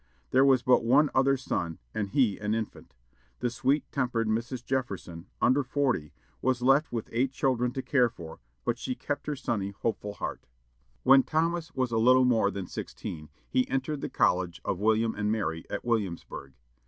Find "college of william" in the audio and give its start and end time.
14.09-15.13